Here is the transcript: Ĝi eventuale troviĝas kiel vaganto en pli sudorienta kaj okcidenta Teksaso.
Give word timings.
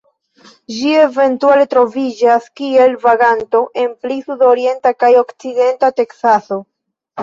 Ĝi 0.77 0.93
eventuale 1.01 1.67
troviĝas 1.75 2.49
kiel 2.61 2.97
vaganto 3.05 3.63
en 3.85 3.95
pli 4.03 4.21
sudorienta 4.27 4.99
kaj 5.01 5.15
okcidenta 5.27 5.97
Teksaso. 6.03 6.65